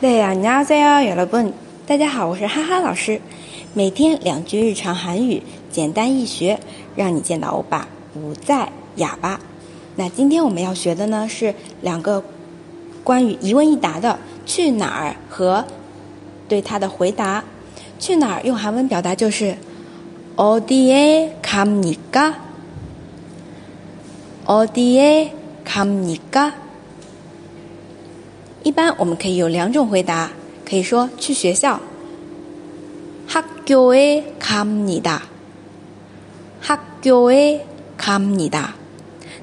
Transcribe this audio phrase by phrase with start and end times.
[0.00, 1.52] 对呀，你好，在呀，有了不？
[1.86, 3.20] 大家好，我是哈哈老师。
[3.74, 6.58] 每天两句日常韩语，简单易学，
[6.94, 9.40] 让你见到欧巴不再哑巴。
[9.96, 12.24] 那今天我们要学的呢是两个
[13.04, 15.64] 关于一问一答的去哪儿和
[16.48, 17.44] 对他的回答。
[17.98, 19.56] 去哪儿用韩文表达就是
[20.36, 22.34] 어디에갑니 까？
[24.46, 26.52] 어디에갑니 까？
[28.66, 30.30] 一般我们可以有两种回答，
[30.68, 31.80] 可以说去学校，
[33.28, 35.20] 학교에갑니 다，
[36.62, 38.74] 학교에갑니 다。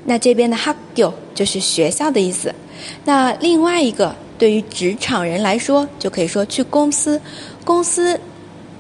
[0.06, 2.56] 那这边的학교就是学校的意思。
[3.04, 7.22] 那另外一个对于职场人来说，就可以说去公司，
[7.66, 8.20] 公司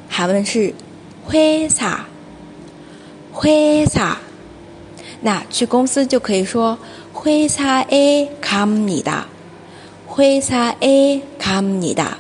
[0.07, 0.73] 韩文是
[1.29, 2.05] 회사
[3.43, 4.17] 회사。
[5.21, 6.77] 那去公司就可以说
[7.13, 9.25] 회사에갑니 다。
[10.17, 12.17] 회사에갑니 다，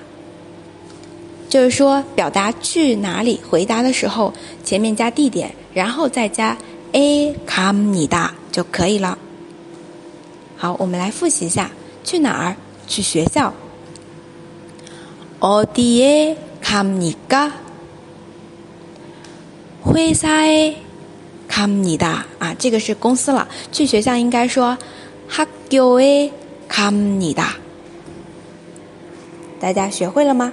[1.49, 4.31] 就是说表达去哪里回答的时候，
[4.63, 6.57] 前面加地点，然后再加
[6.93, 9.17] 에갑니다 就可以了。
[10.55, 11.71] 好，我们来复习一下：
[12.03, 12.55] 去哪儿？
[12.87, 13.53] 去学校。
[15.39, 17.51] 어디에갑니 까？
[19.85, 23.47] 회사에갑니다啊，这个是公司了。
[23.71, 24.77] 去学校应该说
[25.29, 27.55] 학교에갑니 다。
[29.60, 30.52] 大家学会了吗？